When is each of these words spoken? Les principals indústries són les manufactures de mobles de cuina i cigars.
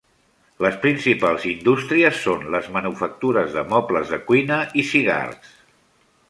Les 0.65 0.77
principals 0.85 1.43
indústries 1.49 2.17
són 2.21 2.47
les 2.55 2.71
manufactures 2.79 3.53
de 3.59 3.65
mobles 3.75 4.15
de 4.15 4.21
cuina 4.31 4.59
i 4.85 4.89
cigars. 4.95 5.55